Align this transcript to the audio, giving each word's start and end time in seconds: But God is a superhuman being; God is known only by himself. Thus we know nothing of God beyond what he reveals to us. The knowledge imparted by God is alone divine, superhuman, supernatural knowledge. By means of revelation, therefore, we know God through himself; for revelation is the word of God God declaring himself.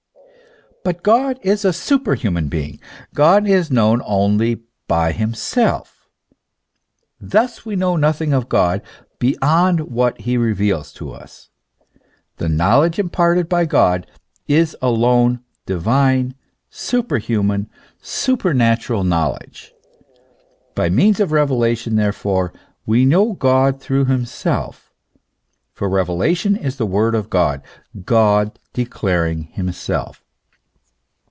But 0.83 1.03
God 1.03 1.37
is 1.43 1.63
a 1.63 1.73
superhuman 1.73 2.47
being; 2.47 2.79
God 3.13 3.47
is 3.47 3.69
known 3.69 4.01
only 4.03 4.63
by 4.87 5.11
himself. 5.11 6.09
Thus 7.19 7.63
we 7.63 7.75
know 7.75 7.95
nothing 7.95 8.33
of 8.33 8.49
God 8.49 8.81
beyond 9.19 9.81
what 9.81 10.21
he 10.21 10.37
reveals 10.37 10.91
to 10.93 11.11
us. 11.11 11.49
The 12.37 12.49
knowledge 12.49 12.97
imparted 12.97 13.47
by 13.47 13.65
God 13.65 14.07
is 14.47 14.75
alone 14.81 15.41
divine, 15.67 16.33
superhuman, 16.71 17.69
supernatural 18.01 19.03
knowledge. 19.03 19.73
By 20.73 20.89
means 20.89 21.19
of 21.19 21.31
revelation, 21.31 21.95
therefore, 21.95 22.53
we 22.87 23.05
know 23.05 23.33
God 23.33 23.79
through 23.79 24.05
himself; 24.05 24.91
for 25.73 25.87
revelation 25.87 26.55
is 26.55 26.77
the 26.77 26.87
word 26.87 27.13
of 27.13 27.29
God 27.29 27.61
God 28.03 28.57
declaring 28.73 29.43
himself. 29.43 30.23